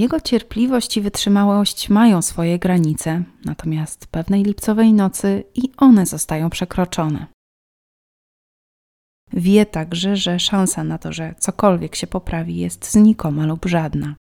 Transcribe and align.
Jego 0.00 0.20
cierpliwość 0.20 0.96
i 0.96 1.00
wytrzymałość 1.00 1.88
mają 1.88 2.22
swoje 2.22 2.58
granice, 2.58 3.24
natomiast 3.44 4.06
pewnej 4.06 4.42
lipcowej 4.42 4.92
nocy 4.92 5.44
i 5.54 5.72
one 5.76 6.06
zostają 6.06 6.50
przekroczone. 6.50 7.26
Wie 9.32 9.66
także, 9.66 10.16
że 10.16 10.38
szansa 10.38 10.84
na 10.84 10.98
to, 10.98 11.12
że 11.12 11.34
cokolwiek 11.38 11.96
się 11.96 12.06
poprawi, 12.06 12.56
jest 12.56 12.92
znikoma 12.92 13.46
lub 13.46 13.66
żadna. 13.66 14.16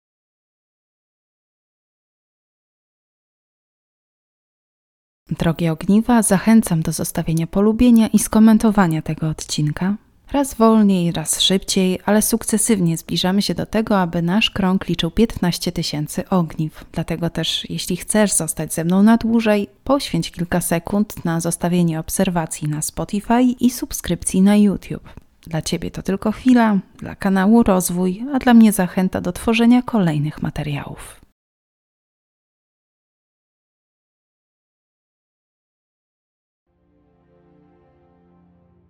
Drogie 5.29 5.71
ogniwa, 5.71 6.21
zachęcam 6.21 6.81
do 6.81 6.91
zostawienia 6.91 7.47
polubienia 7.47 8.07
i 8.07 8.19
skomentowania 8.19 9.01
tego 9.01 9.29
odcinka. 9.29 9.97
Raz 10.31 10.53
wolniej, 10.53 11.11
raz 11.11 11.41
szybciej, 11.41 11.99
ale 12.05 12.21
sukcesywnie 12.21 12.97
zbliżamy 12.97 13.41
się 13.41 13.55
do 13.55 13.65
tego, 13.65 13.99
aby 13.99 14.21
nasz 14.21 14.49
krąg 14.49 14.87
liczył 14.87 15.11
15 15.11 15.71
tysięcy 15.71 16.29
ogniw. 16.29 16.85
Dlatego 16.91 17.29
też, 17.29 17.69
jeśli 17.69 17.97
chcesz 17.97 18.33
zostać 18.33 18.73
ze 18.73 18.83
mną 18.83 19.03
na 19.03 19.17
dłużej, 19.17 19.67
poświęć 19.83 20.31
kilka 20.31 20.61
sekund 20.61 21.25
na 21.25 21.39
zostawienie 21.39 21.99
obserwacji 21.99 22.67
na 22.67 22.81
Spotify 22.81 23.41
i 23.59 23.69
subskrypcji 23.69 24.41
na 24.41 24.55
YouTube. 24.55 25.09
Dla 25.41 25.61
Ciebie 25.61 25.91
to 25.91 26.03
tylko 26.03 26.31
chwila, 26.31 26.79
dla 26.99 27.15
kanału 27.15 27.63
rozwój, 27.63 28.23
a 28.33 28.39
dla 28.39 28.53
mnie 28.53 28.71
zachęta 28.71 29.21
do 29.21 29.31
tworzenia 29.31 29.81
kolejnych 29.81 30.41
materiałów. 30.41 31.26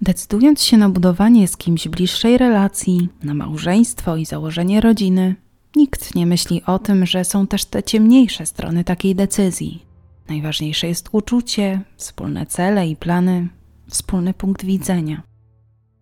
Decydując 0.08 0.64
się 0.64 0.78
na 0.78 0.90
budowanie 0.90 1.48
z 1.48 1.58
kimś 1.58 1.88
bliższej 1.88 2.38
relacji, 2.38 3.10
na 3.24 3.34
małżeństwo 3.34 4.18
i 4.18 4.26
założenie 4.26 4.82
rodziny, 4.82 5.36
nikt 5.76 6.16
nie 6.16 6.26
myśli 6.26 6.62
o 6.66 6.80
tym, 6.80 7.06
że 7.06 7.26
są 7.26 7.48
też 7.48 7.66
te 7.66 7.84
ciemniejsze 7.84 8.46
strony 8.46 8.84
takiej 8.84 9.16
decyzji. 9.16 9.86
Najważniejsze 10.30 10.88
jest 10.88 11.10
uczucie, 11.12 11.82
wspólne 11.98 12.46
cele 12.46 12.88
i 12.88 12.96
plany, 12.96 13.48
wspólny 13.88 14.34
punkt 14.34 14.66
widzenia. 14.66 15.22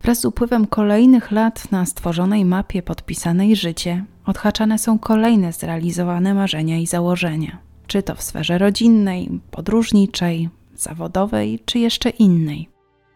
Wraz 0.01 0.19
z 0.19 0.25
upływem 0.25 0.67
kolejnych 0.67 1.31
lat 1.31 1.71
na 1.71 1.85
stworzonej 1.85 2.45
mapie 2.45 2.81
podpisanej 2.81 3.55
życie 3.55 4.05
odhaczane 4.25 4.79
są 4.79 4.99
kolejne 4.99 5.53
zrealizowane 5.53 6.33
marzenia 6.33 6.77
i 6.77 6.87
założenia, 6.87 7.57
czy 7.87 8.03
to 8.03 8.15
w 8.15 8.23
sferze 8.23 8.57
rodzinnej, 8.57 9.39
podróżniczej, 9.51 10.49
zawodowej, 10.75 11.59
czy 11.65 11.79
jeszcze 11.79 12.09
innej. 12.09 12.74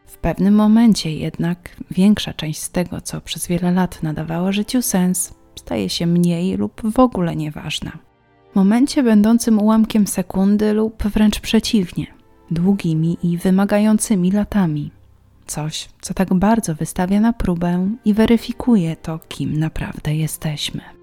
W 0.10 0.18
pewnym 0.18 0.56
momencie 0.56 1.14
jednak 1.16 1.76
większa 1.92 2.34
część 2.34 2.60
z 2.62 2.72
tego, 2.72 3.02
co 3.02 3.22
przez 3.22 3.48
wiele 3.48 3.72
lat 3.72 4.04
nadawało 4.04 4.52
życiu 4.52 4.82
sens, 4.82 5.34
staje 5.56 5.90
się 5.90 6.08
mniej 6.08 6.58
lub 6.58 6.82
w 6.92 7.00
ogóle 7.00 7.36
nieważna. 7.36 7.92
W 8.52 8.56
momencie 8.56 9.04
będącym 9.04 9.60
ułamkiem 9.60 10.08
sekundy 10.08 10.74
lub 10.74 11.04
wręcz 11.04 11.40
przeciwnie, 11.40 12.08
długimi 12.52 13.18
i 13.24 13.38
wymagającymi 13.38 14.32
latami. 14.32 14.92
Coś, 15.46 15.90
co 16.02 16.14
tak 16.14 16.34
bardzo 16.34 16.76
wystawia 16.76 17.20
na 17.20 17.34
próbę 17.34 17.90
i 18.06 18.14
weryfikuje 18.14 18.96
to, 18.96 19.20
kim 19.28 19.60
naprawdę 19.60 20.16
jesteśmy. 20.16 20.99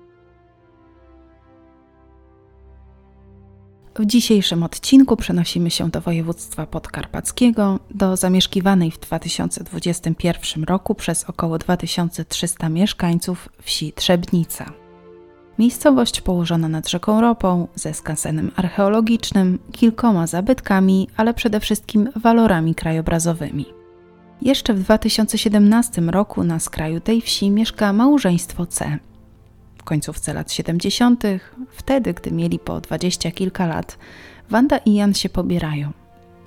W 3.99 4.07
dzisiejszym 4.07 4.63
odcinku 4.63 5.17
przenosimy 5.17 5.71
się 5.71 5.91
do 5.91 6.01
województwa 6.01 6.67
podkarpackiego, 6.67 7.79
do 7.91 8.17
zamieszkiwanej 8.17 8.91
w 8.91 8.99
2021 8.99 10.65
roku 10.65 10.95
przez 10.95 11.25
około 11.25 11.59
2300 11.59 12.69
mieszkańców 12.69 13.49
wsi 13.63 13.93
Trzebnica. 13.93 14.73
Miejscowość 15.59 16.21
położona 16.21 16.69
nad 16.69 16.89
rzeką 16.89 17.21
Ropą, 17.21 17.69
ze 17.75 17.95
skansenem 17.95 18.51
archeologicznym, 18.57 19.59
kilkoma 19.73 20.27
zabytkami, 20.27 21.09
ale 21.17 21.35
przede 21.35 21.61
wszystkim 21.61 22.11
walorami 22.17 22.75
krajobrazowymi. 22.75 23.67
Jeszcze 24.43 24.75
w 24.75 24.83
2017 24.83 26.03
roku 26.03 26.45
na 26.45 26.59
skraju 26.59 27.01
tej 27.01 27.21
wsi 27.21 27.51
mieszka 27.51 27.93
małżeństwo 27.93 28.67
C, 28.67 28.99
końcówce 29.87 30.35
lat 30.35 30.53
70., 30.53 31.25
wtedy, 31.71 32.15
gdy 32.15 32.33
mieli 32.33 32.59
po 32.59 32.81
dwadzieścia 32.81 33.31
kilka 33.31 33.67
lat, 33.67 33.99
Wanda 34.51 34.79
i 34.79 34.95
Jan 34.95 35.15
się 35.15 35.29
pobierają. 35.29 35.93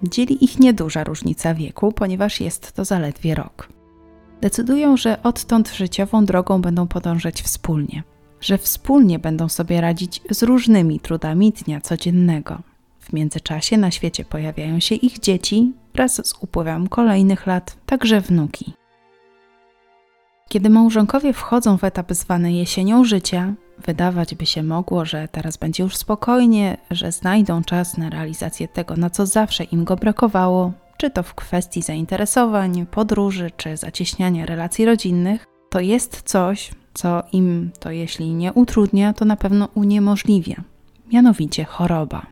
Dzieli 0.04 0.44
ich 0.44 0.60
nieduża 0.60 1.04
różnica 1.04 1.54
wieku, 1.54 1.92
ponieważ 1.92 2.42
jest 2.42 2.72
to 2.72 2.86
zaledwie 2.86 3.36
rok. 3.36 3.70
Decydują, 4.42 4.98
że 4.98 5.24
odtąd 5.24 5.70
życiową 5.70 6.26
drogą 6.26 6.62
będą 6.62 6.88
podążać 6.88 7.42
wspólnie, 7.42 8.04
że 8.42 8.58
wspólnie 8.58 9.20
będą 9.20 9.50
sobie 9.50 9.82
radzić 9.82 10.22
z 10.30 10.44
różnymi 10.44 11.00
trudami 11.00 11.52
dnia 11.52 11.82
codziennego. 11.82 12.62
W 13.00 13.14
międzyczasie 13.14 13.78
na 13.78 13.92
świecie 13.92 14.26
pojawiają 14.26 14.80
się 14.80 14.96
ich 14.96 15.20
dzieci, 15.20 15.74
wraz 15.94 16.28
z 16.28 16.34
upływem 16.42 16.88
kolejnych 16.88 17.48
lat 17.48 17.78
także 17.86 18.22
wnuki. 18.22 18.79
Kiedy 20.50 20.70
małżonkowie 20.70 21.34
wchodzą 21.34 21.78
w 21.78 21.84
etap 21.84 22.14
zwany 22.14 22.54
jesienią 22.54 23.04
życia, 23.04 23.54
wydawać 23.86 24.36
by 24.36 24.46
się 24.46 24.64
mogło, 24.64 25.06
że 25.06 25.28
teraz 25.28 25.58
będzie 25.58 25.84
już 25.84 25.96
spokojnie, 25.98 26.78
że 26.92 27.12
znajdą 27.12 27.64
czas 27.64 27.98
na 27.98 28.10
realizację 28.10 28.68
tego, 28.68 28.96
na 28.96 29.10
co 29.10 29.26
zawsze 29.26 29.64
im 29.64 29.84
go 29.84 29.96
brakowało, 29.96 30.74
czy 30.98 31.10
to 31.10 31.24
w 31.24 31.36
kwestii 31.36 31.82
zainteresowań, 31.82 32.86
podróży, 32.92 33.52
czy 33.58 33.78
zacieśniania 33.78 34.46
relacji 34.46 34.86
rodzinnych, 34.86 35.46
to 35.70 35.80
jest 35.80 36.22
coś, 36.22 36.72
co 36.94 37.24
im 37.31 37.72
to 37.80 37.92
jeśli 37.92 38.34
nie 38.34 38.54
utrudnia, 38.54 39.14
to 39.14 39.26
na 39.26 39.36
pewno 39.36 39.68
uniemożliwia 39.74 40.64
mianowicie 41.12 41.66
choroba. 41.66 42.26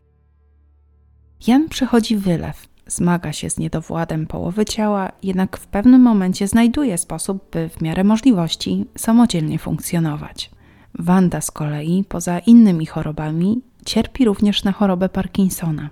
Jan 1.46 1.68
przechodzi 1.68 2.16
wylew, 2.16 2.68
zmaga 2.88 3.32
się 3.32 3.50
z 3.50 3.58
niedowładem 3.58 4.26
połowy 4.26 4.64
ciała, 4.64 5.12
jednak 5.22 5.56
w 5.56 5.66
pewnym 5.66 6.00
momencie 6.02 6.48
znajduje 6.48 6.98
sposób, 6.98 7.50
by 7.52 7.68
w 7.68 7.80
miarę 7.80 8.04
możliwości 8.04 8.84
samodzielnie 8.96 9.58
funkcjonować. 9.58 10.50
Wanda 10.98 11.40
z 11.40 11.50
kolei, 11.50 12.04
poza 12.08 12.38
innymi 12.38 12.86
chorobami, 12.86 13.62
cierpi 13.84 14.24
również 14.24 14.64
na 14.64 14.72
chorobę 14.72 15.08
Parkinsona. 15.08 15.90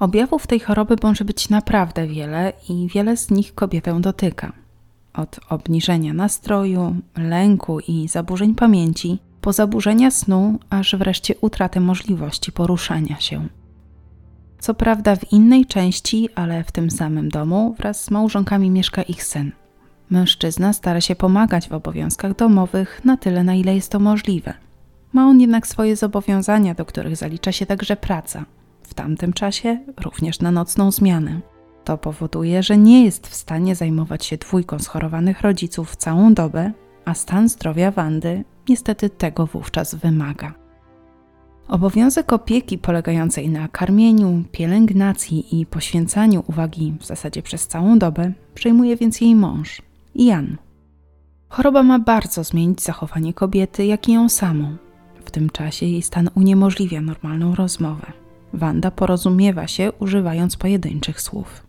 Objawów 0.00 0.46
tej 0.46 0.60
choroby 0.60 0.96
może 1.02 1.24
być 1.24 1.48
naprawdę 1.48 2.06
wiele 2.06 2.52
i 2.68 2.88
wiele 2.94 3.16
z 3.16 3.30
nich 3.30 3.54
kobietę 3.54 4.00
dotyka. 4.00 4.52
Od 5.14 5.40
obniżenia 5.48 6.14
nastroju, 6.14 6.96
lęku 7.16 7.80
i 7.80 8.08
zaburzeń 8.08 8.54
pamięci, 8.54 9.18
po 9.40 9.52
zaburzenia 9.52 10.10
snu, 10.10 10.58
aż 10.70 10.96
wreszcie 10.96 11.34
utratę 11.40 11.80
możliwości 11.80 12.52
poruszania 12.52 13.20
się. 13.20 13.48
Co 14.64 14.74
prawda 14.74 15.16
w 15.16 15.32
innej 15.32 15.66
części, 15.66 16.28
ale 16.34 16.64
w 16.64 16.72
tym 16.72 16.90
samym 16.90 17.28
domu 17.28 17.74
wraz 17.78 18.04
z 18.04 18.10
małżonkami 18.10 18.70
mieszka 18.70 19.02
ich 19.02 19.24
syn. 19.24 19.52
Mężczyzna 20.10 20.72
stara 20.72 21.00
się 21.00 21.14
pomagać 21.16 21.68
w 21.68 21.72
obowiązkach 21.72 22.36
domowych 22.36 23.04
na 23.04 23.16
tyle, 23.16 23.44
na 23.44 23.54
ile 23.54 23.74
jest 23.74 23.92
to 23.92 23.98
możliwe. 23.98 24.54
Ma 25.12 25.26
on 25.26 25.40
jednak 25.40 25.66
swoje 25.66 25.96
zobowiązania, 25.96 26.74
do 26.74 26.84
których 26.84 27.16
zalicza 27.16 27.52
się 27.52 27.66
także 27.66 27.96
praca. 27.96 28.44
W 28.82 28.94
tamtym 28.94 29.32
czasie 29.32 29.78
również 30.04 30.40
na 30.40 30.50
nocną 30.50 30.90
zmianę. 30.90 31.40
To 31.84 31.98
powoduje, 31.98 32.62
że 32.62 32.78
nie 32.78 33.04
jest 33.04 33.26
w 33.26 33.34
stanie 33.34 33.74
zajmować 33.74 34.24
się 34.24 34.36
dwójką 34.36 34.78
schorowanych 34.78 35.40
rodziców 35.40 35.96
całą 35.96 36.34
dobę, 36.34 36.72
a 37.04 37.14
stan 37.14 37.48
zdrowia 37.48 37.90
Wandy 37.90 38.44
niestety 38.68 39.10
tego 39.10 39.46
wówczas 39.46 39.94
wymaga. 39.94 40.63
Obowiązek 41.68 42.32
opieki 42.32 42.78
polegającej 42.78 43.48
na 43.48 43.68
karmieniu, 43.68 44.44
pielęgnacji 44.52 45.60
i 45.60 45.66
poświęcaniu 45.66 46.44
uwagi 46.46 46.94
w 47.00 47.06
zasadzie 47.06 47.42
przez 47.42 47.66
całą 47.66 47.98
dobę 47.98 48.32
przejmuje 48.54 48.96
więc 48.96 49.20
jej 49.20 49.34
mąż, 49.34 49.82
Jan. 50.14 50.56
Choroba 51.48 51.82
ma 51.82 51.98
bardzo 51.98 52.44
zmienić 52.44 52.82
zachowanie 52.82 53.34
kobiety, 53.34 53.86
jak 53.86 54.08
i 54.08 54.12
ją 54.12 54.28
samą. 54.28 54.76
W 55.24 55.30
tym 55.30 55.50
czasie 55.50 55.86
jej 55.86 56.02
stan 56.02 56.30
uniemożliwia 56.34 57.00
normalną 57.00 57.54
rozmowę. 57.54 58.12
Wanda 58.52 58.90
porozumiewa 58.90 59.66
się, 59.66 59.92
używając 59.98 60.56
pojedynczych 60.56 61.20
słów. 61.20 61.66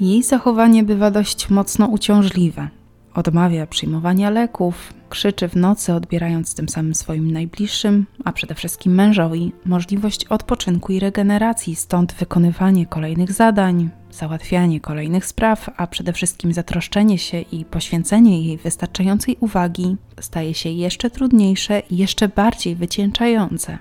Jej 0.00 0.22
zachowanie 0.22 0.82
bywa 0.82 1.10
dość 1.10 1.50
mocno 1.50 1.86
uciążliwe, 1.86 2.68
Odmawia 3.14 3.66
przyjmowania 3.66 4.30
leków, 4.30 4.94
krzyczy 5.08 5.48
w 5.48 5.56
nocy, 5.56 5.94
odbierając 5.94 6.54
tym 6.54 6.68
samym 6.68 6.94
swoim 6.94 7.30
najbliższym, 7.30 8.06
a 8.24 8.32
przede 8.32 8.54
wszystkim 8.54 8.94
mężowi, 8.94 9.52
możliwość 9.64 10.24
odpoczynku 10.24 10.92
i 10.92 11.00
regeneracji, 11.00 11.76
stąd 11.76 12.14
wykonywanie 12.14 12.86
kolejnych 12.86 13.32
zadań, 13.32 13.90
załatwianie 14.10 14.80
kolejnych 14.80 15.26
spraw, 15.26 15.70
a 15.76 15.86
przede 15.86 16.12
wszystkim 16.12 16.52
zatroszczenie 16.52 17.18
się 17.18 17.40
i 17.40 17.64
poświęcenie 17.64 18.42
jej 18.42 18.58
wystarczającej 18.58 19.36
uwagi 19.40 19.96
staje 20.20 20.54
się 20.54 20.68
jeszcze 20.68 21.10
trudniejsze 21.10 21.80
i 21.90 21.96
jeszcze 21.96 22.28
bardziej 22.28 22.76
wycieńczające. 22.76 23.78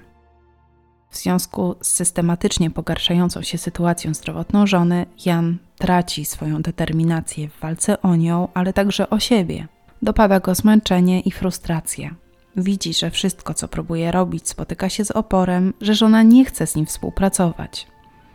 W 1.09 1.17
związku 1.17 1.75
z 1.81 1.87
systematycznie 1.87 2.71
pogarszającą 2.71 3.41
się 3.41 3.57
sytuacją 3.57 4.13
zdrowotną 4.13 4.67
żony, 4.67 5.05
Jan 5.25 5.57
traci 5.79 6.25
swoją 6.25 6.61
determinację 6.61 7.49
w 7.49 7.59
walce 7.59 8.01
o 8.01 8.15
nią, 8.15 8.47
ale 8.53 8.73
także 8.73 9.09
o 9.09 9.19
siebie. 9.19 9.67
Dopada 10.01 10.39
go 10.39 10.55
zmęczenie 10.55 11.19
i 11.19 11.31
frustracja. 11.31 12.15
Widzi, 12.57 12.93
że 12.93 13.11
wszystko, 13.11 13.53
co 13.53 13.67
próbuje 13.67 14.11
robić, 14.11 14.49
spotyka 14.49 14.89
się 14.89 15.05
z 15.05 15.11
oporem, 15.11 15.73
że 15.81 15.95
żona 15.95 16.23
nie 16.23 16.45
chce 16.45 16.67
z 16.67 16.75
nim 16.75 16.85
współpracować. 16.85 17.87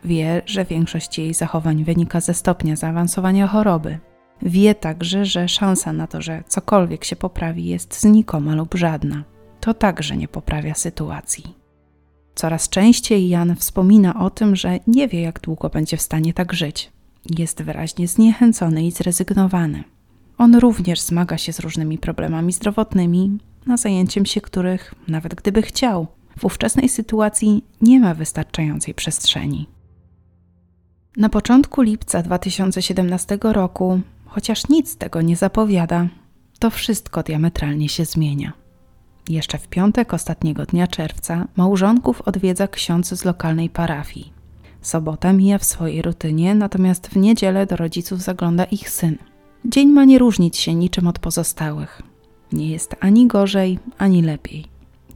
Wie, 0.05 0.43
że 0.47 0.65
większość 0.65 1.19
jej 1.19 1.35
zachowań 1.35 1.85
wynika 1.85 2.21
ze 2.21 2.35
stopnia 2.35 2.77
zaawansowania 2.77 3.47
choroby. 3.47 3.99
Wie 4.43 4.75
także, 4.75 5.25
że 5.25 5.49
szansa 5.49 5.93
na 5.93 6.07
to, 6.07 6.23
że 6.23 6.43
cokolwiek 6.49 7.05
się 7.05 7.17
poprawi, 7.17 7.65
jest 7.65 8.01
znikoma 8.01 8.55
lub 8.55 8.75
żadna. 8.75 9.25
To 9.61 9.75
także 9.75 10.17
nie 10.17 10.29
poprawia 10.29 10.75
sytuacji. 10.75 11.55
Coraz 12.35 12.69
częściej 12.69 13.29
Jan 13.29 13.57
wspomina 13.57 14.21
o 14.21 14.31
tym, 14.31 14.57
że 14.57 14.79
nie 14.87 15.09
wie, 15.09 15.21
jak 15.21 15.41
długo 15.41 15.69
będzie 15.69 15.97
w 15.97 16.03
stanie 16.03 16.35
tak 16.35 16.53
żyć. 16.53 16.93
Jest 17.39 17.63
wyraźnie 17.63 18.09
zniechęcony 18.09 18.87
i 18.87 18.91
zrezygnowany. 18.91 19.85
On 20.39 20.55
również 20.55 21.01
zmaga 21.01 21.39
się 21.39 21.53
z 21.53 21.61
różnymi 21.61 21.99
problemami 21.99 22.53
zdrowotnymi, 22.53 23.39
na 23.67 23.77
zajęciem 23.77 24.27
się 24.27 24.41
których, 24.41 24.95
nawet 25.09 25.35
gdyby 25.35 25.63
chciał, 25.63 26.07
w 26.39 26.45
ówczesnej 26.45 26.89
sytuacji 26.89 27.65
nie 27.81 28.01
ma 28.01 28.15
wystarczającej 28.15 28.95
przestrzeni. 28.95 29.67
Na 31.17 31.29
początku 31.29 31.83
lipca 31.83 32.23
2017 32.23 33.39
roku, 33.43 34.01
chociaż 34.27 34.69
nic 34.69 34.97
tego 34.97 35.23
nie 35.23 35.37
zapowiada, 35.37 36.09
to 36.59 36.71
wszystko 36.71 37.23
diametralnie 37.23 37.89
się 37.89 38.05
zmienia. 38.05 38.53
Jeszcze 39.29 39.59
w 39.59 39.69
piątek 39.69 40.15
ostatniego 40.15 40.67
dnia 40.67 40.87
czerwca 40.87 41.47
małżonków 41.57 42.23
odwiedza 42.23 42.69
ksiądz 42.69 43.15
z 43.15 43.25
lokalnej 43.25 43.71
parafii. 43.71 44.34
Sobota 44.85 45.33
mija 45.33 45.59
w 45.59 45.65
swojej 45.65 46.03
rutynie, 46.03 46.55
natomiast 46.55 47.09
w 47.09 47.17
niedzielę 47.17 47.67
do 47.67 47.77
rodziców 47.77 48.23
zagląda 48.23 48.65
ich 48.65 48.91
syn. 48.91 49.17
Dzień 49.65 49.89
ma 49.89 50.05
nie 50.05 50.19
różnić 50.19 50.57
się 50.57 50.75
niczym 50.75 51.07
od 51.07 51.19
pozostałych. 51.19 52.03
Nie 52.53 52.71
jest 52.71 52.97
ani 53.01 53.27
gorzej, 53.27 53.79
ani 53.99 54.23
lepiej. 54.23 54.65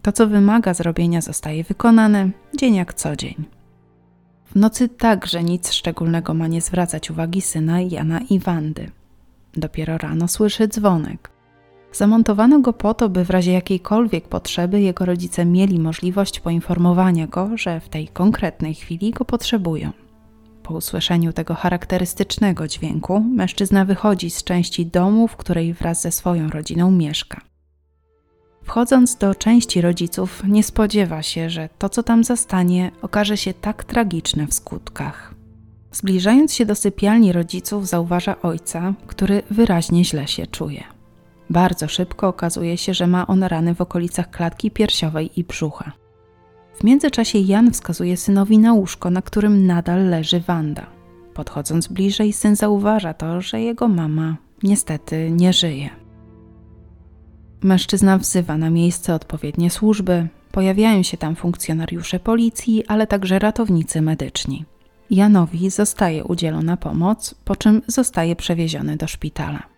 To, 0.02 0.12
co 0.12 0.26
wymaga 0.26 0.74
zrobienia, 0.74 1.20
zostaje 1.20 1.64
wykonane, 1.64 2.30
dzień 2.56 2.74
jak 2.74 2.94
co 2.94 3.16
dzień. 3.16 3.44
W 4.44 4.56
nocy 4.56 4.88
także 4.88 5.44
nic 5.44 5.72
szczególnego 5.72 6.34
ma 6.34 6.46
nie 6.46 6.60
zwracać 6.60 7.10
uwagi 7.10 7.42
syna 7.42 7.80
Jana 7.80 8.20
i 8.30 8.38
Wandy. 8.38 8.90
Dopiero 9.54 9.98
rano 9.98 10.28
słyszy 10.28 10.68
dzwonek. 10.68 11.30
Zamontowano 11.93 12.61
go 12.61 12.73
po 12.73 12.94
to, 12.94 13.08
by 13.08 13.25
w 13.25 13.31
razie 13.31 13.52
jakiejkolwiek 13.52 14.29
potrzeby 14.29 14.81
jego 14.81 15.05
rodzice 15.05 15.44
mieli 15.44 15.81
możliwość 15.81 16.40
poinformowania 16.40 17.26
go, 17.26 17.50
że 17.56 17.81
w 17.81 17.88
tej 17.88 18.08
konkretnej 18.08 18.75
chwili 18.75 19.11
go 19.11 19.25
potrzebują. 19.25 19.90
Po 20.62 20.75
usłyszeniu 20.75 21.32
tego 21.32 21.55
charakterystycznego 21.55 22.69
dźwięku, 22.69 23.20
mężczyzna 23.20 23.85
wychodzi 23.85 24.31
z 24.31 24.44
części 24.44 24.87
domu, 24.87 25.29
w 25.29 25.37
której 25.37 25.75
wraz 25.75 26.02
ze 26.02 26.12
swoją 26.12 26.50
rodziną 26.50 26.90
mieszka. 26.90 27.40
Wchodząc 28.64 29.17
do 29.17 29.35
części 29.35 29.81
rodziców, 29.81 30.43
nie 30.49 30.62
spodziewa 30.62 31.23
się, 31.23 31.50
że 31.50 31.69
to, 31.79 31.88
co 31.88 32.02
tam 32.02 32.25
zastanie, 32.25 32.90
okaże 33.02 33.37
się 33.37 33.55
tak 33.55 33.85
tragiczne 33.85 34.46
w 34.46 34.55
skutkach. 34.55 35.35
Zbliżając 35.93 36.55
się 36.55 36.67
do 36.67 36.75
sypialni 36.75 37.32
rodziców, 37.32 37.88
zauważa 37.88 38.43
ojca, 38.43 38.94
który 39.06 39.43
wyraźnie 39.50 40.05
źle 40.05 40.29
się 40.29 40.46
czuje. 40.46 40.97
Bardzo 41.50 41.88
szybko 41.88 42.28
okazuje 42.28 42.78
się, 42.78 42.94
że 42.94 43.06
ma 43.06 43.26
on 43.26 43.42
rany 43.42 43.74
w 43.74 43.80
okolicach 43.80 44.30
klatki 44.30 44.70
piersiowej 44.70 45.40
i 45.40 45.44
brzucha. 45.44 45.92
W 46.74 46.84
międzyczasie 46.84 47.38
Jan 47.38 47.70
wskazuje 47.70 48.16
synowi 48.16 48.58
na 48.58 48.72
łóżko, 48.72 49.10
na 49.10 49.22
którym 49.22 49.66
nadal 49.66 50.08
leży 50.08 50.40
Wanda. 50.40 50.86
Podchodząc 51.34 51.88
bliżej, 51.88 52.32
syn 52.32 52.56
zauważa 52.56 53.14
to, 53.14 53.40
że 53.40 53.60
jego 53.60 53.88
mama 53.88 54.36
niestety 54.62 55.30
nie 55.30 55.52
żyje. 55.52 55.90
Mężczyzna 57.62 58.18
wzywa 58.18 58.58
na 58.58 58.70
miejsce 58.70 59.14
odpowiednie 59.14 59.70
służby, 59.70 60.28
pojawiają 60.52 61.02
się 61.02 61.16
tam 61.16 61.36
funkcjonariusze 61.36 62.20
policji, 62.20 62.86
ale 62.86 63.06
także 63.06 63.38
ratownicy 63.38 64.02
medyczni. 64.02 64.64
Janowi 65.10 65.70
zostaje 65.70 66.24
udzielona 66.24 66.76
pomoc, 66.76 67.34
po 67.44 67.56
czym 67.56 67.82
zostaje 67.86 68.36
przewieziony 68.36 68.96
do 68.96 69.06
szpitala. 69.06 69.77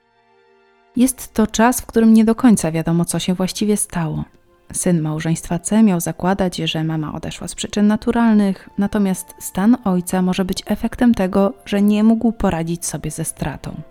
Jest 0.97 1.35
to 1.35 1.47
czas, 1.47 1.81
w 1.81 1.87
którym 1.87 2.15
nie 2.15 2.25
do 2.25 2.35
końca 2.35 2.73
wiadomo, 2.73 3.05
co 3.05 3.19
się 3.19 3.35
właściwie 3.35 3.77
stało. 3.77 4.25
Syn 4.73 5.01
małżeństwa 5.01 5.59
C 5.59 5.83
miał 5.83 6.01
zakładać, 6.01 6.57
że 6.57 6.85
mama 6.85 7.15
odeszła 7.15 7.49
z 7.49 7.55
przyczyn 7.55 7.87
naturalnych, 7.87 8.69
natomiast 8.79 9.35
stan 9.39 9.77
ojca 9.85 10.23
może 10.23 10.45
być 10.45 10.63
efektem 10.67 11.15
tego, 11.15 11.53
że 11.65 11.83
nie 11.83 12.05
mógł 12.05 12.33
poradzić 12.33 12.87
sobie 12.87 13.11
ze 13.11 13.25
stratą. 13.25 13.83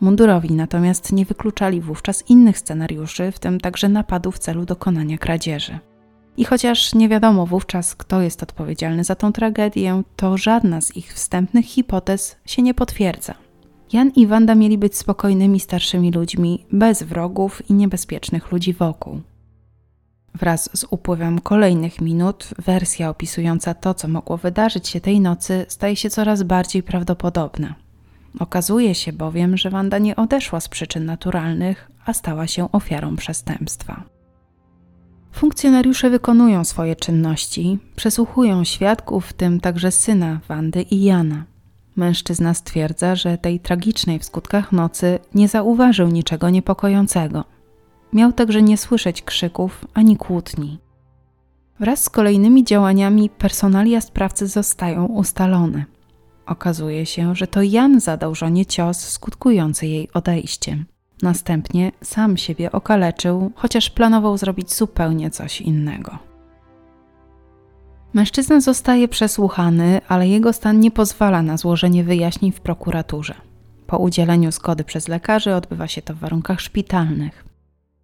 Mundurowi 0.00 0.52
natomiast 0.52 1.12
nie 1.12 1.24
wykluczali 1.24 1.80
wówczas 1.80 2.24
innych 2.28 2.58
scenariuszy, 2.58 3.32
w 3.32 3.38
tym 3.38 3.60
także 3.60 3.88
napadu 3.88 4.32
w 4.32 4.38
celu 4.38 4.64
dokonania 4.64 5.18
kradzieży. 5.18 5.78
I 6.36 6.44
chociaż 6.44 6.94
nie 6.94 7.08
wiadomo 7.08 7.46
wówczas, 7.46 7.94
kto 7.94 8.22
jest 8.22 8.42
odpowiedzialny 8.42 9.04
za 9.04 9.14
tą 9.14 9.32
tragedię, 9.32 10.02
to 10.16 10.36
żadna 10.36 10.80
z 10.80 10.96
ich 10.96 11.12
wstępnych 11.14 11.66
hipotez 11.66 12.36
się 12.46 12.62
nie 12.62 12.74
potwierdza. 12.74 13.34
Jan 13.92 14.10
i 14.16 14.26
Wanda 14.26 14.54
mieli 14.54 14.78
być 14.78 14.96
spokojnymi 14.96 15.60
starszymi 15.60 16.12
ludźmi, 16.12 16.64
bez 16.72 17.02
wrogów 17.02 17.70
i 17.70 17.74
niebezpiecznych 17.74 18.52
ludzi 18.52 18.72
wokół. 18.72 19.20
Wraz 20.34 20.70
z 20.78 20.86
upływem 20.90 21.40
kolejnych 21.40 22.00
minut, 22.00 22.48
wersja 22.58 23.10
opisująca 23.10 23.74
to, 23.74 23.94
co 23.94 24.08
mogło 24.08 24.36
wydarzyć 24.36 24.88
się 24.88 25.00
tej 25.00 25.20
nocy, 25.20 25.66
staje 25.68 25.96
się 25.96 26.10
coraz 26.10 26.42
bardziej 26.42 26.82
prawdopodobna. 26.82 27.74
Okazuje 28.38 28.94
się 28.94 29.12
bowiem, 29.12 29.56
że 29.56 29.70
Wanda 29.70 29.98
nie 29.98 30.16
odeszła 30.16 30.60
z 30.60 30.68
przyczyn 30.68 31.04
naturalnych, 31.04 31.90
a 32.06 32.12
stała 32.12 32.46
się 32.46 32.72
ofiarą 32.72 33.16
przestępstwa. 33.16 34.02
Funkcjonariusze 35.32 36.10
wykonują 36.10 36.64
swoje 36.64 36.96
czynności, 36.96 37.78
przesłuchują 37.96 38.64
świadków, 38.64 39.26
w 39.26 39.32
tym 39.32 39.60
także 39.60 39.90
syna 39.90 40.40
Wandy 40.48 40.82
i 40.82 41.04
Jana. 41.04 41.44
Mężczyzna 41.96 42.54
stwierdza, 42.54 43.16
że 43.16 43.38
tej 43.38 43.60
tragicznej 43.60 44.18
w 44.18 44.24
skutkach 44.24 44.72
nocy 44.72 45.18
nie 45.34 45.48
zauważył 45.48 46.08
niczego 46.08 46.50
niepokojącego. 46.50 47.44
Miał 48.12 48.32
także 48.32 48.62
nie 48.62 48.76
słyszeć 48.76 49.22
krzyków 49.22 49.84
ani 49.94 50.16
kłótni. 50.16 50.78
Wraz 51.80 52.02
z 52.04 52.10
kolejnymi 52.10 52.64
działaniami 52.64 53.30
personalia 53.30 54.00
sprawcy 54.00 54.46
zostają 54.46 55.06
ustalone. 55.06 55.84
Okazuje 56.46 57.06
się, 57.06 57.34
że 57.34 57.46
to 57.46 57.62
Jan 57.62 58.00
zadał 58.00 58.34
żonie 58.34 58.66
cios 58.66 58.98
skutkujący 58.98 59.86
jej 59.86 60.08
odejściem. 60.14 60.86
Następnie 61.22 61.92
sam 62.02 62.36
siebie 62.36 62.72
okaleczył, 62.72 63.50
chociaż 63.54 63.90
planował 63.90 64.38
zrobić 64.38 64.74
zupełnie 64.74 65.30
coś 65.30 65.60
innego. 65.60 66.29
Mężczyzna 68.14 68.60
zostaje 68.60 69.08
przesłuchany, 69.08 70.00
ale 70.08 70.28
jego 70.28 70.52
stan 70.52 70.80
nie 70.80 70.90
pozwala 70.90 71.42
na 71.42 71.56
złożenie 71.56 72.04
wyjaśnień 72.04 72.52
w 72.52 72.60
prokuraturze. 72.60 73.34
Po 73.86 73.98
udzieleniu 73.98 74.52
zgody 74.52 74.84
przez 74.84 75.08
lekarzy 75.08 75.54
odbywa 75.54 75.88
się 75.88 76.02
to 76.02 76.14
w 76.14 76.18
warunkach 76.18 76.60
szpitalnych. 76.60 77.44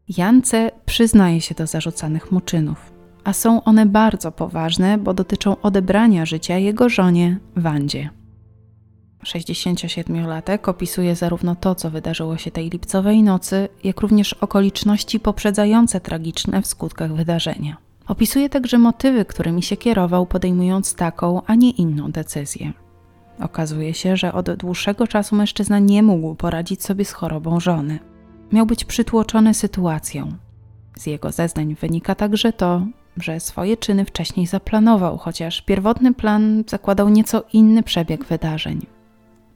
Jance 0.09 0.71
przyznaje 0.87 1.41
się 1.41 1.55
do 1.55 1.67
zarzucanych 1.67 2.33
mu 2.33 2.41
czynów, 2.41 2.93
a 3.25 3.33
są 3.33 3.65
one 3.65 3.87
bardzo 3.87 4.33
poważne, 4.33 4.99
bo 4.99 5.15
dotyczą 5.15 5.57
odebrania 5.61 6.27
życia 6.27 6.59
jego 6.59 6.89
żonie 6.89 7.39
Wandzie. 7.57 8.11
67-latek 9.25 10.69
opisuje 10.69 11.17
zarówno 11.17 11.55
to, 11.55 11.75
co 11.75 11.91
wydarzyło 11.91 12.37
się 12.37 12.51
tej 12.51 12.71
lipcowej 12.71 13.23
nocy, 13.23 13.69
jak 13.85 14.01
również 14.01 14.33
okoliczności 14.33 15.21
poprzedzające 15.21 16.01
tragiczne 16.01 16.63
w 16.63 16.67
skutkach 16.67 17.15
wydarzenia. 17.15 17.86
Opisuje 18.07 18.49
także 18.49 18.79
motywy, 18.79 19.25
którymi 19.25 19.63
się 19.63 19.77
kierował, 19.77 20.27
podejmując 20.27 20.95
taką, 20.95 21.43
a 21.47 21.55
nie 21.55 21.71
inną 21.71 22.11
decyzję. 22.11 22.73
Okazuje 23.41 23.95
się, 23.95 24.17
że 24.17 24.33
od 24.33 24.55
dłuższego 24.55 25.07
czasu 25.07 25.37
mężczyzna 25.37 25.79
nie 25.79 26.03
mógł 26.03 26.35
poradzić 26.35 26.83
sobie 26.83 27.05
z 27.05 27.13
chorobą 27.13 27.61
żony. 27.61 27.99
Miał 28.53 28.67
być 28.67 28.85
przytłoczony 28.85 29.55
sytuacją. 29.55 30.33
Z 30.99 31.07
jego 31.07 31.33
zeznań 31.33 31.75
wynika 31.75 32.15
także 32.15 32.53
to, 32.53 32.87
że 33.17 33.41
swoje 33.41 33.77
czyny 33.77 34.05
wcześniej 34.05 34.47
zaplanował, 34.47 35.19
chociaż 35.19 35.63
pierwotny 35.63 36.15
plan 36.15 36.65
zakładał 36.67 37.09
nieco 37.09 37.45
inny 37.53 37.83
przebieg 37.83 38.25
wydarzeń. 38.25 38.87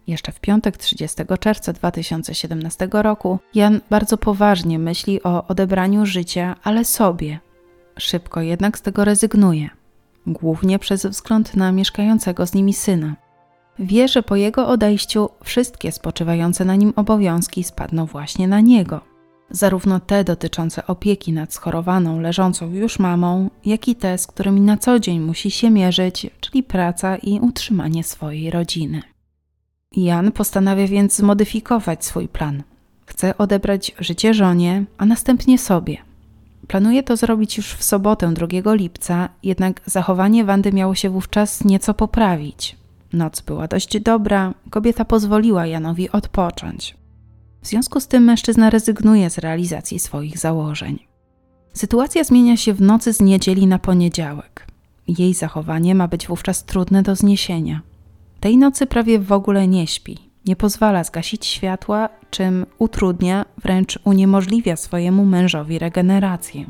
Jeszcze 0.06 0.32
w 0.32 0.40
piątek 0.40 0.76
30 0.76 1.22
czerwca 1.40 1.72
2017 1.72 2.88
roku 2.92 3.38
Jan 3.54 3.80
bardzo 3.90 4.16
poważnie 4.16 4.78
myśli 4.78 5.22
o 5.22 5.46
odebraniu 5.46 6.06
życia, 6.06 6.56
ale 6.62 6.84
sobie. 6.84 7.38
Szybko 8.00 8.40
jednak 8.40 8.78
z 8.78 8.82
tego 8.82 9.04
rezygnuje, 9.04 9.70
głównie 10.26 10.78
przez 10.78 11.06
wzgląd 11.06 11.56
na 11.56 11.72
mieszkającego 11.72 12.46
z 12.46 12.54
nimi 12.54 12.72
syna. 12.72 13.16
Wie, 13.78 14.08
że 14.08 14.22
po 14.22 14.36
jego 14.36 14.68
odejściu 14.68 15.28
wszystkie 15.44 15.92
spoczywające 15.92 16.64
na 16.64 16.76
nim 16.76 16.92
obowiązki 16.96 17.64
spadną 17.64 18.06
właśnie 18.06 18.48
na 18.48 18.60
niego. 18.60 19.00
Zarówno 19.50 20.00
te 20.00 20.24
dotyczące 20.24 20.86
opieki 20.86 21.32
nad 21.32 21.54
schorowaną, 21.54 22.20
leżącą 22.20 22.72
już 22.72 22.98
mamą, 22.98 23.50
jak 23.64 23.88
i 23.88 23.94
te, 23.94 24.18
z 24.18 24.26
którymi 24.26 24.60
na 24.60 24.76
co 24.76 24.98
dzień 24.98 25.20
musi 25.20 25.50
się 25.50 25.70
mierzyć, 25.70 26.30
czyli 26.40 26.62
praca 26.62 27.16
i 27.16 27.40
utrzymanie 27.40 28.04
swojej 28.04 28.50
rodziny. 28.50 29.02
Jan 29.96 30.32
postanawia 30.32 30.86
więc 30.86 31.16
zmodyfikować 31.16 32.04
swój 32.04 32.28
plan. 32.28 32.62
Chce 33.06 33.38
odebrać 33.38 33.92
życie 33.98 34.34
żonie, 34.34 34.84
a 34.98 35.06
następnie 35.06 35.58
sobie. 35.58 36.09
Planuje 36.70 37.02
to 37.02 37.16
zrobić 37.16 37.56
już 37.56 37.74
w 37.74 37.84
sobotę 37.84 38.34
2 38.34 38.74
lipca, 38.74 39.28
jednak 39.42 39.80
zachowanie 39.86 40.44
Wandy 40.44 40.72
miało 40.72 40.94
się 40.94 41.10
wówczas 41.10 41.64
nieco 41.64 41.94
poprawić. 41.94 42.76
Noc 43.12 43.40
była 43.40 43.68
dość 43.68 44.00
dobra, 44.00 44.54
kobieta 44.70 45.04
pozwoliła 45.04 45.66
Janowi 45.66 46.10
odpocząć. 46.10 46.96
W 47.62 47.66
związku 47.66 48.00
z 48.00 48.06
tym 48.08 48.24
mężczyzna 48.24 48.70
rezygnuje 48.70 49.30
z 49.30 49.38
realizacji 49.38 49.98
swoich 49.98 50.38
założeń. 50.38 50.98
Sytuacja 51.72 52.24
zmienia 52.24 52.56
się 52.56 52.74
w 52.74 52.80
nocy 52.80 53.12
z 53.12 53.20
niedzieli 53.20 53.66
na 53.66 53.78
poniedziałek. 53.78 54.66
Jej 55.08 55.34
zachowanie 55.34 55.94
ma 55.94 56.08
być 56.08 56.26
wówczas 56.26 56.64
trudne 56.64 57.02
do 57.02 57.16
zniesienia. 57.16 57.80
Tej 58.40 58.56
nocy 58.56 58.86
prawie 58.86 59.18
w 59.18 59.32
ogóle 59.32 59.68
nie 59.68 59.86
śpi, 59.86 60.29
nie 60.46 60.56
pozwala 60.56 61.04
zgasić 61.04 61.46
światła, 61.46 62.08
czym 62.30 62.66
utrudnia, 62.78 63.44
wręcz 63.58 63.98
uniemożliwia 64.04 64.76
swojemu 64.76 65.24
mężowi 65.24 65.78
regenerację. 65.78 66.64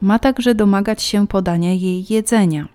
Ma 0.00 0.18
także 0.18 0.54
domagać 0.54 1.02
się 1.02 1.26
podania 1.26 1.72
jej 1.72 2.04
jedzenia. 2.10 2.68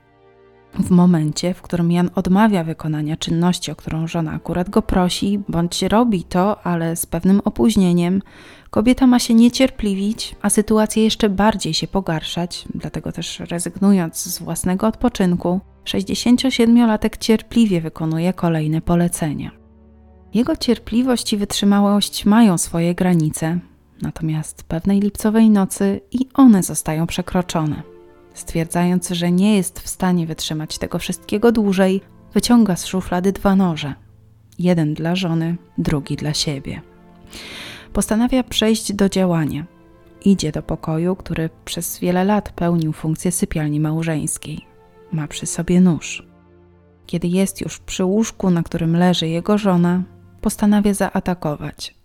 W 0.73 0.89
momencie, 0.91 1.53
w 1.53 1.61
którym 1.61 1.91
Jan 1.91 2.09
odmawia 2.15 2.63
wykonania 2.63 3.17
czynności, 3.17 3.71
o 3.71 3.75
którą 3.75 4.07
żona 4.07 4.31
akurat 4.31 4.69
go 4.69 4.81
prosi, 4.81 5.39
bądź 5.49 5.81
robi 5.81 6.23
to, 6.23 6.61
ale 6.65 6.95
z 6.95 7.05
pewnym 7.05 7.41
opóźnieniem, 7.45 8.21
kobieta 8.69 9.07
ma 9.07 9.19
się 9.19 9.33
niecierpliwić, 9.33 10.35
a 10.41 10.49
sytuacja 10.49 11.03
jeszcze 11.03 11.29
bardziej 11.29 11.73
się 11.73 11.87
pogarszać, 11.87 12.65
dlatego 12.75 13.11
też 13.11 13.39
rezygnując 13.39 14.17
z 14.17 14.39
własnego 14.39 14.87
odpoczynku, 14.87 15.59
67-latek 15.85 17.17
cierpliwie 17.17 17.81
wykonuje 17.81 18.33
kolejne 18.33 18.81
polecenia. 18.81 19.66
Jego 20.37 20.55
cierpliwość 20.55 21.33
i 21.33 21.37
wytrzymałość 21.37 22.25
mają 22.25 22.57
swoje 22.57 22.95
granice, 22.95 23.59
natomiast 24.01 24.63
pewnej 24.63 24.99
lipcowej 24.99 25.49
nocy 25.49 26.01
i 26.11 26.27
one 26.33 26.63
zostają 26.63 27.07
przekroczone. 27.07 27.83
Stwierdzając, 28.33 29.09
że 29.09 29.31
nie 29.31 29.55
jest 29.55 29.79
w 29.79 29.89
stanie 29.89 30.27
wytrzymać 30.27 30.77
tego 30.77 30.99
wszystkiego 30.99 31.51
dłużej, 31.51 32.01
wyciąga 32.33 32.75
z 32.75 32.85
szuflady 32.85 33.31
dwa 33.31 33.55
noże. 33.55 33.93
Jeden 34.59 34.93
dla 34.93 35.15
żony, 35.15 35.55
drugi 35.77 36.15
dla 36.15 36.33
siebie. 36.33 36.81
Postanawia 37.93 38.43
przejść 38.43 38.93
do 38.93 39.09
działania. 39.09 39.65
Idzie 40.25 40.51
do 40.51 40.61
pokoju, 40.61 41.15
który 41.15 41.49
przez 41.65 41.99
wiele 41.99 42.23
lat 42.23 42.49
pełnił 42.49 42.93
funkcję 42.93 43.31
sypialni 43.31 43.79
małżeńskiej. 43.79 44.65
Ma 45.11 45.27
przy 45.27 45.45
sobie 45.45 45.81
nóż. 45.81 46.27
Kiedy 47.05 47.27
jest 47.27 47.61
już 47.61 47.79
przy 47.79 48.05
łóżku, 48.05 48.49
na 48.49 48.63
którym 48.63 48.95
leży 48.95 49.27
jego 49.27 49.57
żona, 49.57 50.03
postanawia 50.41 50.93
zaatakować. 50.93 51.95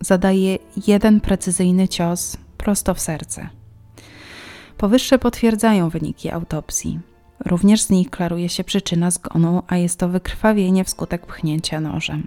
Zadaje 0.00 0.58
jeden 0.86 1.20
precyzyjny 1.20 1.88
cios 1.88 2.36
prosto 2.56 2.94
w 2.94 3.00
serce. 3.00 3.48
Powyższe 4.76 5.18
potwierdzają 5.18 5.88
wyniki 5.88 6.30
autopsji. 6.30 7.00
Również 7.46 7.82
z 7.82 7.90
nich 7.90 8.10
klaruje 8.10 8.48
się 8.48 8.64
przyczyna 8.64 9.10
zgonu, 9.10 9.62
a 9.66 9.76
jest 9.76 9.98
to 9.98 10.08
wykrwawienie 10.08 10.84
wskutek 10.84 11.26
pchnięcia 11.26 11.80
nożem. 11.80 12.26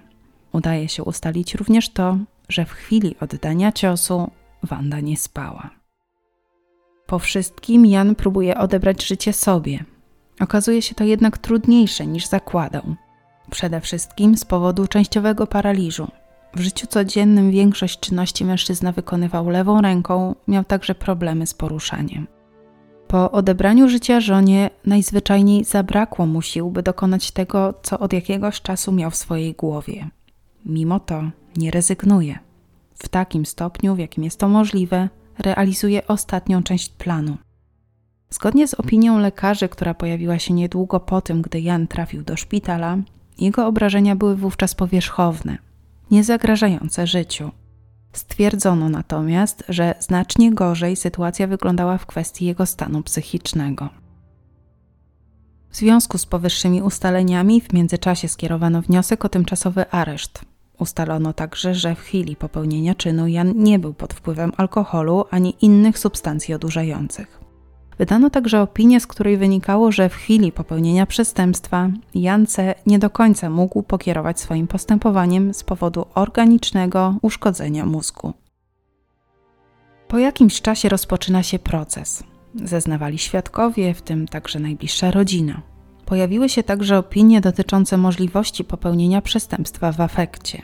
Udaje 0.52 0.88
się 0.88 1.02
ustalić 1.02 1.54
również 1.54 1.88
to, 1.88 2.18
że 2.48 2.64
w 2.64 2.70
chwili 2.70 3.16
oddania 3.20 3.72
ciosu 3.72 4.30
Wanda 4.62 5.00
nie 5.00 5.16
spała. 5.16 5.70
Po 7.06 7.18
wszystkim 7.18 7.86
Jan 7.86 8.14
próbuje 8.14 8.58
odebrać 8.58 9.06
życie 9.06 9.32
sobie. 9.32 9.84
Okazuje 10.40 10.82
się 10.82 10.94
to 10.94 11.04
jednak 11.04 11.38
trudniejsze 11.38 12.06
niż 12.06 12.26
zakładał. 12.26 12.96
Przede 13.50 13.80
wszystkim 13.80 14.36
z 14.36 14.44
powodu 14.44 14.86
częściowego 14.86 15.46
paraliżu. 15.46 16.08
W 16.54 16.60
życiu 16.60 16.86
codziennym 16.86 17.50
większość 17.50 18.00
czynności 18.00 18.44
mężczyzna 18.44 18.92
wykonywał 18.92 19.48
lewą 19.48 19.80
ręką, 19.80 20.34
miał 20.48 20.64
także 20.64 20.94
problemy 20.94 21.46
z 21.46 21.54
poruszaniem. 21.54 22.26
Po 23.08 23.30
odebraniu 23.30 23.88
życia 23.88 24.20
żonie 24.20 24.70
najzwyczajniej 24.86 25.64
zabrakło 25.64 26.26
mu 26.26 26.42
sił, 26.42 26.70
by 26.70 26.82
dokonać 26.82 27.30
tego, 27.30 27.74
co 27.82 27.98
od 27.98 28.12
jakiegoś 28.12 28.62
czasu 28.62 28.92
miał 28.92 29.10
w 29.10 29.16
swojej 29.16 29.54
głowie. 29.54 30.08
Mimo 30.64 31.00
to 31.00 31.22
nie 31.56 31.70
rezygnuje. 31.70 32.38
W 32.94 33.08
takim 33.08 33.46
stopniu, 33.46 33.94
w 33.94 33.98
jakim 33.98 34.24
jest 34.24 34.40
to 34.40 34.48
możliwe, 34.48 35.08
realizuje 35.38 36.06
ostatnią 36.06 36.62
część 36.62 36.88
planu. 36.88 37.36
Zgodnie 38.30 38.68
z 38.68 38.74
opinią 38.74 39.18
lekarzy, 39.18 39.68
która 39.68 39.94
pojawiła 39.94 40.38
się 40.38 40.54
niedługo 40.54 41.00
po 41.00 41.20
tym, 41.20 41.42
gdy 41.42 41.60
Jan 41.60 41.86
trafił 41.86 42.22
do 42.22 42.36
szpitala, 42.36 42.98
jego 43.38 43.66
obrażenia 43.66 44.16
były 44.16 44.36
wówczas 44.36 44.74
powierzchowne, 44.74 45.58
nie 46.10 46.24
zagrażające 46.24 47.06
życiu. 47.06 47.50
Stwierdzono 48.12 48.88
natomiast, 48.88 49.64
że 49.68 49.94
znacznie 49.98 50.54
gorzej 50.54 50.96
sytuacja 50.96 51.46
wyglądała 51.46 51.98
w 51.98 52.06
kwestii 52.06 52.46
jego 52.46 52.66
stanu 52.66 53.02
psychicznego. 53.02 53.88
W 55.70 55.76
związku 55.76 56.18
z 56.18 56.26
powyższymi 56.26 56.82
ustaleniami 56.82 57.60
w 57.60 57.72
międzyczasie 57.72 58.28
skierowano 58.28 58.82
wniosek 58.82 59.24
o 59.24 59.28
tymczasowy 59.28 59.90
areszt. 59.90 60.40
Ustalono 60.78 61.32
także, 61.32 61.74
że 61.74 61.94
w 61.94 62.00
chwili 62.00 62.36
popełnienia 62.36 62.94
czynu 62.94 63.28
Jan 63.28 63.52
nie 63.56 63.78
był 63.78 63.94
pod 63.94 64.14
wpływem 64.14 64.52
alkoholu 64.56 65.24
ani 65.30 65.54
innych 65.60 65.98
substancji 65.98 66.54
odurzających. 66.54 67.35
Wydano 67.98 68.30
także 68.30 68.62
opinię, 68.62 69.00
z 69.00 69.06
której 69.06 69.36
wynikało, 69.36 69.92
że 69.92 70.08
w 70.08 70.14
chwili 70.14 70.52
popełnienia 70.52 71.06
przestępstwa 71.06 71.90
Jan 72.14 72.46
C. 72.46 72.74
nie 72.86 72.98
do 72.98 73.10
końca 73.10 73.50
mógł 73.50 73.82
pokierować 73.82 74.40
swoim 74.40 74.66
postępowaniem 74.66 75.54
z 75.54 75.64
powodu 75.64 76.06
organicznego 76.14 77.14
uszkodzenia 77.22 77.86
mózgu. 77.86 78.32
Po 80.08 80.18
jakimś 80.18 80.60
czasie 80.60 80.88
rozpoczyna 80.88 81.42
się 81.42 81.58
proces. 81.58 82.24
Zeznawali 82.54 83.18
świadkowie, 83.18 83.94
w 83.94 84.02
tym 84.02 84.28
także 84.28 84.58
najbliższa 84.58 85.10
rodzina. 85.10 85.62
Pojawiły 86.04 86.48
się 86.48 86.62
także 86.62 86.98
opinie 86.98 87.40
dotyczące 87.40 87.96
możliwości 87.96 88.64
popełnienia 88.64 89.22
przestępstwa 89.22 89.92
w 89.92 90.00
afekcie. 90.00 90.62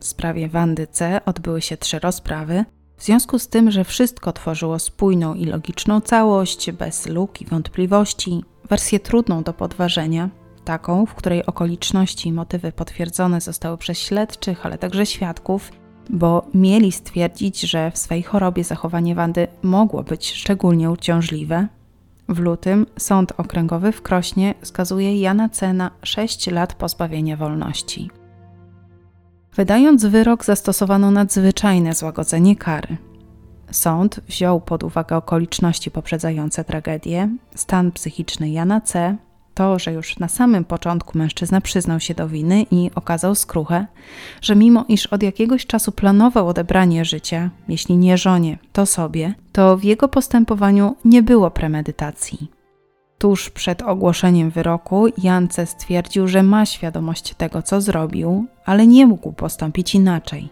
W 0.00 0.06
sprawie 0.06 0.48
Wandy 0.48 0.86
C. 0.86 1.20
odbyły 1.24 1.62
się 1.62 1.76
trzy 1.76 1.98
rozprawy, 1.98 2.64
w 3.04 3.06
związku 3.06 3.38
z 3.38 3.48
tym, 3.48 3.70
że 3.70 3.84
wszystko 3.84 4.32
tworzyło 4.32 4.78
spójną 4.78 5.34
i 5.34 5.44
logiczną 5.44 6.00
całość, 6.00 6.72
bez 6.72 7.06
luk 7.06 7.40
i 7.40 7.46
wątpliwości, 7.46 8.44
wersję 8.68 9.00
trudną 9.00 9.42
do 9.42 9.52
podważenia, 9.52 10.30
taką, 10.64 11.06
w 11.06 11.14
której 11.14 11.46
okoliczności 11.46 12.28
i 12.28 12.32
motywy 12.32 12.72
potwierdzone 12.72 13.40
zostały 13.40 13.78
przez 13.78 13.98
śledczych, 13.98 14.66
ale 14.66 14.78
także 14.78 15.06
świadków, 15.06 15.72
bo 16.10 16.46
mieli 16.54 16.92
stwierdzić, 16.92 17.60
że 17.60 17.90
w 17.90 17.98
swej 17.98 18.22
chorobie 18.22 18.64
zachowanie 18.64 19.14
Wandy 19.14 19.46
mogło 19.62 20.02
być 20.02 20.32
szczególnie 20.32 20.90
uciążliwe. 20.90 21.68
W 22.28 22.38
lutym 22.38 22.86
Sąd 22.98 23.32
Okręgowy 23.36 23.92
w 23.92 24.02
Krośnie 24.02 24.54
skazuje 24.62 25.20
Jana 25.20 25.48
C. 25.48 25.72
na 25.72 25.90
6 26.02 26.46
lat 26.46 26.74
pozbawienia 26.74 27.36
wolności. 27.36 28.23
Wydając 29.56 30.04
wyrok, 30.04 30.44
zastosowano 30.44 31.10
nadzwyczajne 31.10 31.94
złagodzenie 31.94 32.56
kary. 32.56 32.96
Sąd 33.70 34.20
wziął 34.28 34.60
pod 34.60 34.82
uwagę 34.82 35.16
okoliczności 35.16 35.90
poprzedzające 35.90 36.64
tragedię, 36.64 37.28
stan 37.54 37.92
psychiczny 37.92 38.50
Jana 38.50 38.80
C., 38.80 39.16
to, 39.54 39.78
że 39.78 39.92
już 39.92 40.18
na 40.18 40.28
samym 40.28 40.64
początku 40.64 41.18
mężczyzna 41.18 41.60
przyznał 41.60 42.00
się 42.00 42.14
do 42.14 42.28
winy 42.28 42.66
i 42.70 42.90
okazał 42.94 43.34
skruchę, 43.34 43.86
że 44.42 44.56
mimo 44.56 44.84
iż 44.88 45.06
od 45.06 45.22
jakiegoś 45.22 45.66
czasu 45.66 45.92
planował 45.92 46.48
odebranie 46.48 47.04
życia, 47.04 47.50
jeśli 47.68 47.96
nie 47.96 48.18
żonie, 48.18 48.58
to 48.72 48.86
sobie, 48.86 49.34
to 49.52 49.76
w 49.76 49.84
jego 49.84 50.08
postępowaniu 50.08 50.96
nie 51.04 51.22
było 51.22 51.50
premedytacji. 51.50 52.50
Tuż 53.24 53.50
przed 53.50 53.82
ogłoszeniem 53.82 54.50
wyroku 54.50 55.06
Jance 55.18 55.66
stwierdził, 55.66 56.28
że 56.28 56.42
ma 56.42 56.66
świadomość 56.66 57.34
tego, 57.34 57.62
co 57.62 57.80
zrobił, 57.80 58.46
ale 58.64 58.86
nie 58.86 59.06
mógł 59.06 59.32
postąpić 59.32 59.94
inaczej. 59.94 60.48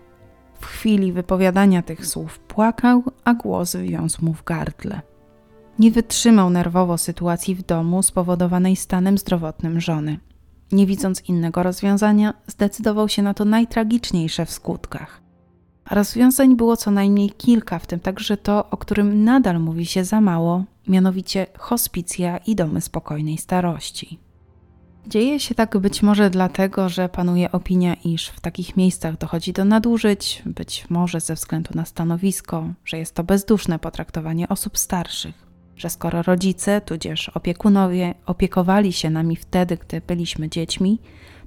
W 0.61 0.67
chwili 0.67 1.13
wypowiadania 1.13 1.83
tych 1.83 2.07
słów 2.07 2.39
płakał, 2.39 3.03
a 3.25 3.35
głos 3.35 3.77
wywiązł 3.77 4.25
mu 4.25 4.35
w 4.35 4.45
gardle. 4.45 5.01
Nie 5.79 5.91
wytrzymał 5.91 6.51
nerwowo 6.51 6.99
sytuacji 6.99 7.55
w 7.55 7.63
domu 7.63 8.03
spowodowanej 8.03 8.77
stanem 8.77 9.19
zdrowotnym 9.19 9.81
żony. 9.81 10.19
Nie 10.73 10.87
widząc 10.87 11.21
innego 11.29 11.63
rozwiązania, 11.63 12.35
zdecydował 12.47 13.09
się 13.09 13.23
na 13.23 13.35
to 13.35 13.45
najtragiczniejsze 13.45 14.47
w 14.47 14.51
skutkach. 14.51 15.22
Rozwiązań 15.91 16.57
było 16.57 16.77
co 16.77 16.91
najmniej 16.91 17.31
kilka, 17.31 17.79
w 17.79 17.87
tym 17.87 18.01
także 18.01 18.37
to, 18.37 18.71
o 18.71 18.77
którym 18.77 19.25
nadal 19.25 19.61
mówi 19.61 19.87
się 19.87 20.05
za 20.05 20.21
mało, 20.21 20.65
mianowicie 20.89 21.47
hospicja 21.59 22.39
i 22.39 22.55
domy 22.55 22.81
spokojnej 22.81 23.39
starości. 23.39 24.19
Dzieje 25.07 25.41
się 25.41 25.55
tak 25.55 25.79
być 25.79 26.03
może 26.03 26.31
dlatego, 26.31 26.89
że 26.89 27.09
panuje 27.09 27.53
opinia, 27.53 27.95
iż 28.05 28.29
w 28.29 28.41
takich 28.41 28.77
miejscach 28.77 29.19
dochodzi 29.19 29.53
do 29.53 29.65
nadużyć, 29.65 30.43
być 30.47 30.87
może 30.91 31.21
ze 31.21 31.35
względu 31.35 31.71
na 31.75 31.85
stanowisko, 31.85 32.65
że 32.85 32.99
jest 32.99 33.15
to 33.15 33.25
bezduszne 33.25 33.79
potraktowanie 33.79 34.49
osób 34.49 34.79
starszych, 34.79 35.47
że 35.77 35.91
skoro 35.91 36.23
rodzice, 36.23 36.81
tudzież 36.81 37.29
opiekunowie 37.29 38.15
opiekowali 38.27 38.93
się 38.93 39.11
nami 39.11 39.37
wtedy, 39.37 39.77
gdy 39.77 40.01
byliśmy 40.01 40.49
dziećmi, 40.49 40.99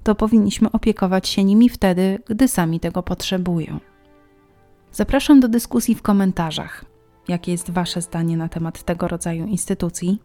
to 0.03 0.15
powinniśmy 0.15 0.71
opiekować 0.71 1.27
się 1.27 1.43
nimi 1.43 1.69
wtedy, 1.69 2.19
gdy 2.29 2.47
sami 2.47 2.79
tego 2.79 3.03
potrzebują. 3.03 3.79
Zapraszam 4.95 5.39
do 5.39 5.47
dyskusji 5.47 5.95
w 5.95 6.01
komentarzach. 6.01 6.85
jakie 7.27 7.51
jest 7.51 7.69
Wasze 7.69 8.01
zdanie 8.01 8.37
na 8.37 8.49
temat 8.49 8.83
tego 8.83 9.07
rodzaju 9.07 9.45
instytucji. 9.45 10.21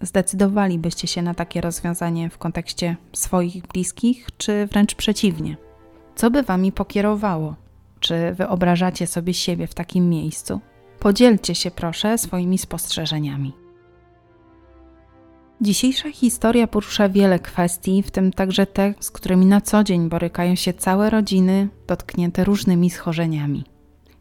Zdecydowalibyście 0.00 1.08
się 1.08 1.22
na 1.22 1.34
takie 1.34 1.60
rozwiązanie 1.60 2.30
w 2.30 2.38
kontekście 2.38 2.96
swoich 3.12 3.66
bliskich, 3.66 4.28
czy 4.36 4.66
wręcz 4.66 4.94
przeciwnie? 4.94 5.56
Co 6.14 6.30
by 6.30 6.42
Wami 6.42 6.72
pokierowało? 6.72 7.56
Czy 8.00 8.34
wyobrażacie 8.34 9.06
sobie 9.06 9.34
siebie 9.34 9.66
w 9.66 9.74
takim 9.74 10.08
miejscu? 10.08 10.60
Podzielcie 10.98 11.54
się 11.54 11.70
proszę 11.70 12.18
swoimi 12.18 12.58
spostrzeżeniami. 12.58 13.52
Dzisiejsza 15.60 16.10
historia 16.10 16.66
porusza 16.66 17.08
wiele 17.08 17.38
kwestii, 17.38 18.02
w 18.02 18.10
tym 18.10 18.32
także 18.32 18.66
te, 18.66 18.94
z 19.00 19.10
którymi 19.10 19.46
na 19.46 19.60
co 19.60 19.84
dzień 19.84 20.08
borykają 20.08 20.54
się 20.54 20.72
całe 20.72 21.10
rodziny 21.10 21.68
dotknięte 21.86 22.44
różnymi 22.44 22.90
schorzeniami. 22.90 23.64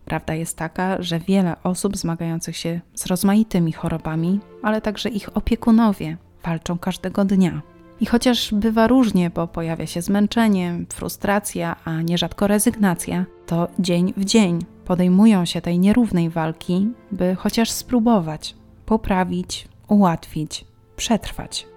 Prawda 0.09 0.33
jest 0.33 0.57
taka, 0.57 1.01
że 1.01 1.19
wiele 1.19 1.55
osób 1.63 1.97
zmagających 1.97 2.57
się 2.57 2.81
z 2.93 3.05
rozmaitymi 3.05 3.71
chorobami, 3.71 4.39
ale 4.63 4.81
także 4.81 5.09
ich 5.09 5.37
opiekunowie 5.37 6.17
walczą 6.43 6.77
każdego 6.77 7.25
dnia. 7.25 7.61
I 7.99 8.05
chociaż 8.05 8.53
bywa 8.53 8.87
różnie, 8.87 9.29
bo 9.29 9.47
pojawia 9.47 9.85
się 9.87 10.01
zmęczenie, 10.01 10.75
frustracja, 10.93 11.75
a 11.85 12.01
nierzadko 12.01 12.47
rezygnacja, 12.47 13.25
to 13.45 13.67
dzień 13.79 14.13
w 14.17 14.25
dzień 14.25 14.59
podejmują 14.85 15.45
się 15.45 15.61
tej 15.61 15.79
nierównej 15.79 16.29
walki, 16.29 16.89
by 17.11 17.35
chociaż 17.35 17.71
spróbować 17.71 18.55
poprawić, 18.85 19.67
ułatwić, 19.87 20.65
przetrwać. 20.95 21.67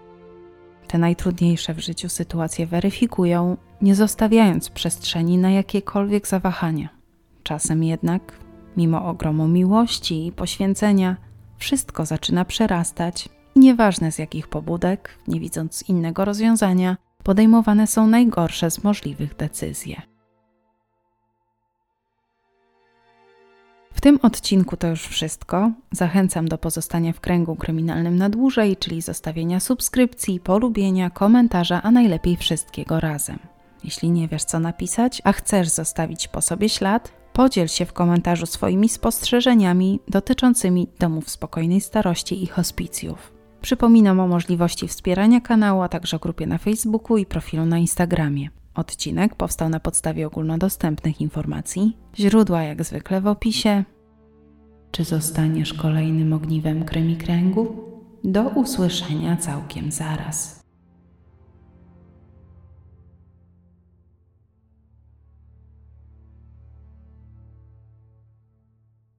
Te 0.88 0.98
najtrudniejsze 0.98 1.74
w 1.74 1.80
życiu 1.80 2.08
sytuacje 2.08 2.66
weryfikują, 2.66 3.56
nie 3.82 3.94
zostawiając 3.94 4.70
przestrzeni 4.70 5.38
na 5.38 5.50
jakiekolwiek 5.50 6.28
zawahania. 6.28 7.01
Czasem 7.42 7.84
jednak, 7.84 8.38
mimo 8.76 9.04
ogromu 9.04 9.48
miłości 9.48 10.26
i 10.26 10.32
poświęcenia, 10.32 11.16
wszystko 11.56 12.06
zaczyna 12.06 12.44
przerastać 12.44 13.28
nieważne 13.56 14.12
z 14.12 14.18
jakich 14.18 14.48
pobudek, 14.48 15.18
nie 15.28 15.40
widząc 15.40 15.88
innego 15.88 16.24
rozwiązania, 16.24 16.96
podejmowane 17.24 17.86
są 17.86 18.06
najgorsze 18.06 18.70
z 18.70 18.84
możliwych 18.84 19.36
decyzje. 19.36 20.02
W 23.94 24.00
tym 24.00 24.18
odcinku 24.22 24.76
to 24.76 24.86
już 24.86 25.06
wszystko. 25.06 25.70
Zachęcam 25.92 26.48
do 26.48 26.58
pozostania 26.58 27.12
w 27.12 27.20
kręgu 27.20 27.56
kryminalnym 27.56 28.16
na 28.16 28.28
dłużej, 28.28 28.76
czyli 28.76 29.02
zostawienia 29.02 29.60
subskrypcji, 29.60 30.40
polubienia, 30.40 31.10
komentarza, 31.10 31.82
a 31.82 31.90
najlepiej 31.90 32.36
wszystkiego 32.36 33.00
razem. 33.00 33.38
Jeśli 33.84 34.10
nie 34.10 34.28
wiesz 34.28 34.44
co 34.44 34.60
napisać, 34.60 35.22
a 35.24 35.32
chcesz 35.32 35.68
zostawić 35.68 36.28
po 36.28 36.40
sobie 36.40 36.68
ślad, 36.68 37.12
podziel 37.32 37.68
się 37.68 37.86
w 37.86 37.92
komentarzu 37.92 38.46
swoimi 38.46 38.88
spostrzeżeniami 38.88 40.00
dotyczącymi 40.08 40.88
domów 40.98 41.30
spokojnej 41.30 41.80
starości 41.80 42.42
i 42.42 42.46
hospicjów. 42.46 43.32
Przypominam 43.60 44.20
o 44.20 44.28
możliwości 44.28 44.88
wspierania 44.88 45.40
kanału, 45.40 45.82
a 45.82 45.88
także 45.88 46.18
grupie 46.18 46.46
na 46.46 46.58
Facebooku 46.58 47.16
i 47.16 47.26
profilu 47.26 47.66
na 47.66 47.78
Instagramie. 47.78 48.50
Odcinek 48.74 49.34
powstał 49.34 49.68
na 49.68 49.80
podstawie 49.80 50.26
ogólnodostępnych 50.26 51.20
informacji, 51.20 51.96
źródła 52.18 52.62
jak 52.62 52.84
zwykle 52.84 53.20
w 53.20 53.26
opisie. 53.26 53.84
Czy 54.90 55.04
zostaniesz 55.04 55.74
kolejnym 55.74 56.32
ogniwem 56.32 56.84
kręgu? 57.18 57.92
Do 58.24 58.42
usłyszenia 58.42 59.36
całkiem 59.36 59.92
zaraz. 59.92 60.61